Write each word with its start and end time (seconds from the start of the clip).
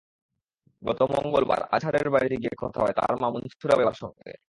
গত 0.83 0.99
মঙ্গলবার 1.01 1.61
আজহারের 1.71 2.09
বাড়িতে 2.09 2.35
গিয়ে 2.37 2.55
কথা 2.59 2.79
হয় 2.81 2.93
তাঁর 2.93 3.13
মা 3.21 3.27
মনছুরা 3.29 3.75
বেওয়ার 3.77 3.93
সঙ্গে। 3.93 4.31